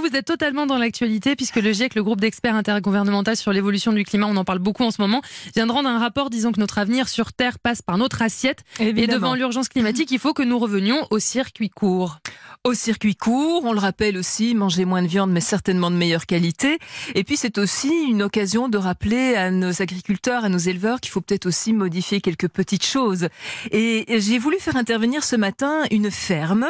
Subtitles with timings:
[0.00, 3.92] Vous, vous êtes totalement dans l'actualité puisque le GIEC, le groupe d'experts intergouvernemental sur l'évolution
[3.92, 5.20] du climat, on en parle beaucoup en ce moment,
[5.54, 8.64] vient de rendre un rapport disant que notre avenir sur Terre passe par notre assiette.
[8.78, 12.18] Et devant l'urgence climatique, il faut que nous revenions au circuit court.
[12.64, 16.26] Au circuit court, on le rappelle aussi, manger moins de viande mais certainement de meilleure
[16.26, 16.78] qualité.
[17.14, 21.10] Et puis c'est aussi une occasion de rappeler à nos agriculteurs, à nos éleveurs qu'il
[21.10, 23.28] faut peut-être aussi modifier quelques petites choses.
[23.70, 26.66] Et j'ai voulu faire intervenir ce matin une ferme,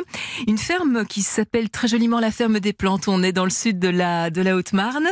[0.48, 3.08] une ferme qui s'appelle très joliment la ferme des plantes.
[3.08, 5.08] On est dans le sud de la, de la Haute-Marne.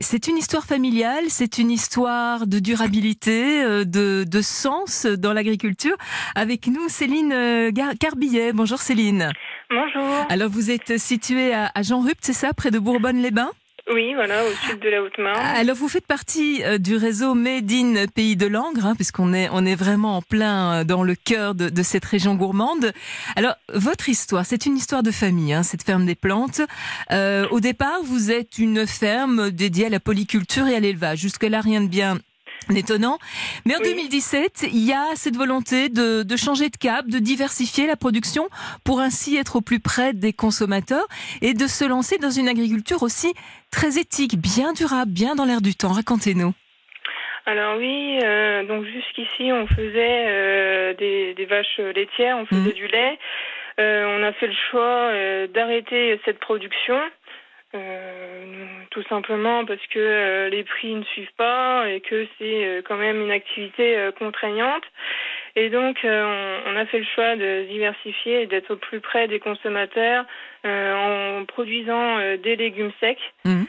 [0.00, 5.96] C'est une histoire familiale, c'est une histoire de durabilité, euh, de, de sens dans l'agriculture.
[6.34, 8.52] Avec nous, Céline euh, Carbillet.
[8.52, 9.30] Bonjour Céline.
[9.70, 10.26] Bonjour.
[10.28, 13.50] Alors vous êtes située à Jean-Rupt, c'est ça, près de Bourbonne-les-Bains?
[13.92, 15.38] Oui, voilà, au sud de la Haute-Marne.
[15.56, 19.48] Alors, vous faites partie euh, du réseau Made in Pays de Langres, hein, puisqu'on est,
[19.52, 22.92] on est vraiment en plein euh, dans le cœur de, cette région gourmande.
[23.36, 26.60] Alors, votre histoire, c'est une histoire de famille, hein, cette ferme des plantes.
[27.10, 31.18] Euh, au départ, vous êtes une ferme dédiée à la polyculture et à l'élevage.
[31.18, 32.18] Jusque-là, rien de bien
[32.70, 33.18] étonnant.
[33.66, 37.86] Mais en 2017, il y a cette volonté de, de, changer de cap, de diversifier
[37.86, 38.48] la production
[38.84, 41.06] pour ainsi être au plus près des consommateurs
[41.40, 43.34] et de se lancer dans une agriculture aussi
[43.70, 45.92] très éthique, bien durable, bien dans l'air du temps.
[45.92, 46.52] Racontez-nous.
[47.44, 52.74] Alors oui, euh, donc jusqu'ici on faisait euh, des, des, vaches laitières, on faisait mmh.
[52.74, 53.18] du lait.
[53.80, 55.10] Euh, on a fait le choix
[55.48, 57.00] d'arrêter cette production
[57.74, 58.44] euh,
[58.90, 62.96] tout simplement parce que euh, les prix ne suivent pas et que c'est euh, quand
[62.96, 64.84] même une activité contraignante.
[65.56, 69.38] Et donc, on, a fait le choix de diversifier et d'être au plus près des
[69.38, 70.24] consommateurs
[70.64, 73.18] en produisant des légumes secs.
[73.44, 73.64] Mmh.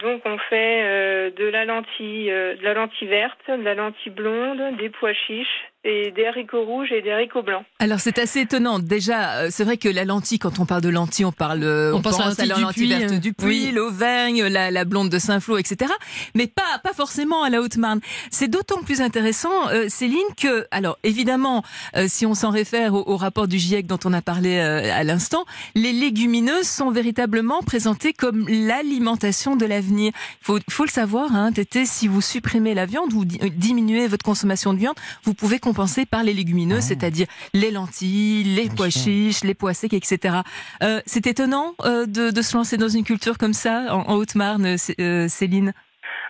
[0.00, 4.90] donc, on fait de la lentille, de la lentille verte, de la lentille blonde, des
[4.90, 7.64] pois chiches, et des haricots rouges et des haricots blancs.
[7.78, 8.78] Alors c'est assez étonnant.
[8.78, 11.92] Déjà, euh, c'est vrai que la lentille, quand on parle de lentille, on parle, euh,
[11.92, 15.58] on, pense, à la lentille verte euh, du Puy, l'Auvergne, la, la, blonde de Saint-Flour,
[15.58, 15.92] etc.
[16.34, 18.00] Mais pas pas forcément à la Haute-Marne.
[18.30, 19.50] C'est d'autant plus intéressant,
[19.88, 21.62] Céline, que alors évidemment,
[22.06, 25.44] si on s'en réfère au, rapport du GIEC dont on a parlé à l'instant,
[25.74, 30.12] les légumineuses sont véritablement présentées comme l'alimentation de l'avenir.
[30.40, 34.72] Faut faut le savoir, hein, Tété, si vous supprimez la viande ou diminuez votre consommation
[34.72, 36.94] de viande, vous pouvez compensé par les légumineuses, ah.
[36.94, 40.36] c'est-à-dire les lentilles, les pois chiches, les pois secs, etc.
[40.82, 44.76] Euh, c'est étonnant euh, de, de, se lancer dans une culture comme ça en, Haute-Marne,
[45.00, 45.72] euh, Céline?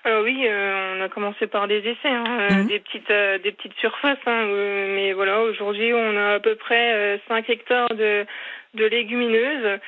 [0.04, 2.66] Alors oui, on a commencé par des essais, hein, mmh.
[2.66, 3.08] des petites
[3.42, 4.44] des petites surfaces, hein,
[4.94, 8.26] mais voilà, aujourd'hui on a à peu près 5 hectares de,
[8.74, 9.80] de légumineuses.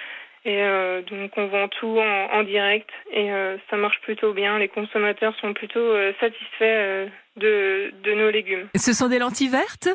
[0.46, 0.62] Et
[1.10, 3.28] donc on vend tout en, en direct et
[3.68, 4.58] ça marche plutôt bien.
[4.58, 8.68] Les consommateurs sont plutôt satisfaits de, de nos légumes.
[8.74, 9.88] Ce sont des lentilles vertes?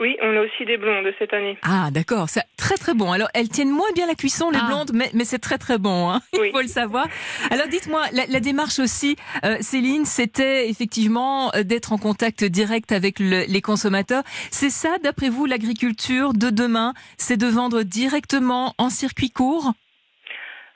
[0.00, 1.58] Oui, on a aussi des blondes cette année.
[1.62, 3.10] Ah, d'accord, c'est très très bon.
[3.10, 4.66] Alors, elles tiennent moins bien la cuisson, les ah.
[4.68, 7.08] blondes, mais, mais c'est très très bon, hein il faut le savoir.
[7.50, 12.92] Alors, dites-moi, la, la, démarche aussi, euh, Céline, c'était effectivement euh, d'être en contact direct
[12.92, 14.22] avec le, les consommateurs.
[14.52, 19.72] C'est ça, d'après vous, l'agriculture de demain, c'est de vendre directement en circuit court?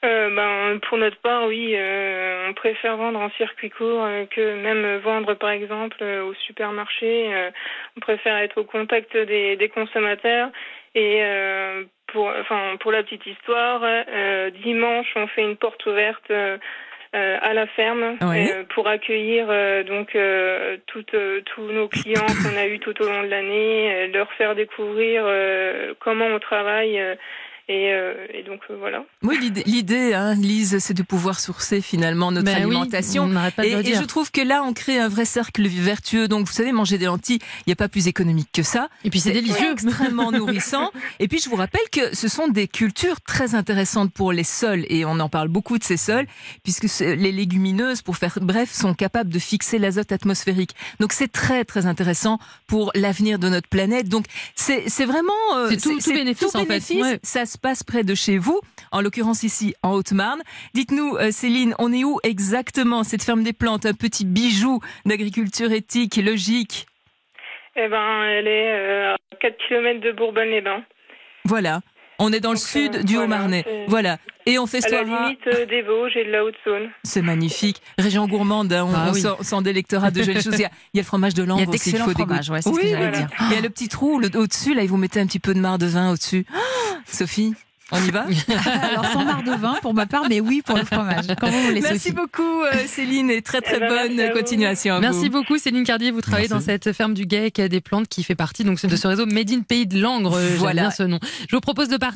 [0.05, 4.57] Euh, ben, pour notre part, oui, euh, on préfère vendre en circuit court euh, que
[4.57, 7.31] même vendre, par exemple, euh, au supermarché.
[7.97, 10.51] on préfère être au contact des, des consommateurs.
[10.95, 11.23] Et
[12.09, 13.81] pour, enfin, pour la petite histoire,
[14.63, 16.31] dimanche, on fait une porte ouverte.
[17.15, 18.19] à la ferme
[18.75, 19.47] pour accueillir
[19.85, 20.17] donc
[20.87, 25.25] toutes, tous nos clients qu'on a eu tout au long de l'année, leur faire découvrir
[26.01, 27.01] comment on travaille
[27.69, 29.05] et, euh, et, donc euh, voilà.
[29.23, 33.27] Oui, l'idée, hein, Lise, c'est de pouvoir sourcer finalement notre ben alimentation.
[33.27, 36.27] Oui, et, et, je trouve que là, on crée un vrai cercle vertueux.
[36.27, 38.89] Donc, vous savez, manger des lentilles, il n'y a pas plus économique que ça.
[39.05, 40.91] Et puis c'est délicieux, extrêmement nourrissant.
[41.21, 44.85] Et puis, je vous rappelle que ce sont des cultures très intéressantes pour les sols,
[44.89, 46.27] et on en parle beaucoup de ces sols,
[46.65, 50.75] puisque les légumineuses, pour faire bref, sont capables de fixer l'azote atmosphérique.
[50.99, 54.09] Donc, c'est très très intéressant pour l'avenir de notre planète.
[54.09, 57.21] Donc, c'est vraiment euh, c'est tout, tout, bénéfice, tout bénéfice en fait.
[57.23, 60.43] Ça se passe près de chez vous, en l'occurrence ici en Haute-Marne.
[60.75, 65.71] Dites-nous, euh, Céline, on est où exactement cette ferme des plantes, un petit bijou d'agriculture
[65.73, 66.87] éthique, logique?
[67.77, 70.85] Eh ben, elle est euh, à 4 km de Bourbonne-les-Bains.
[71.45, 71.81] Voilà.
[72.19, 73.65] On est dans le sud euh, du Haut-Marnais.
[73.89, 74.19] Voilà.
[74.47, 76.91] Et on fait À la limite des Vosges et de la Haute-Saône.
[77.05, 77.81] C'est magnifique.
[77.99, 80.59] Région gourmande, hein, on, ah s'en délectera de jolies choses.
[80.59, 81.91] Il y, a, le fromage de Langres aussi.
[81.91, 83.29] Il y a fromage, ouais, oui, dire.
[83.41, 85.61] Il y a le petit trou au-dessus, là, ils vous mettez un petit peu de
[85.61, 86.45] marc de vin au-dessus.
[87.07, 87.55] Sophie
[87.93, 88.27] on y va
[88.83, 91.27] Alors sans marre de vin pour ma part, mais oui pour le fromage.
[91.27, 95.01] vous merci beaucoup euh, Céline et très très eh ben, bonne continuation.
[95.01, 96.11] merci beaucoup Céline Cardier.
[96.11, 99.07] Vous travaillez dans cette ferme du GAEC des plantes qui fait partie donc de ce
[99.07, 100.39] réseau Made in Pays de Langres.
[100.57, 101.19] Voilà ce nom.
[101.49, 102.11] Je vous propose de partir.